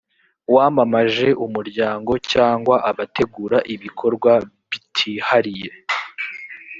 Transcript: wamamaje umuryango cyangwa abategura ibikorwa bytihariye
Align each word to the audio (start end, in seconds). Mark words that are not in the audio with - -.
wamamaje 0.55 1.27
umuryango 1.45 2.11
cyangwa 2.31 2.75
abategura 2.89 3.57
ibikorwa 3.73 4.31
bytihariye 4.69 5.69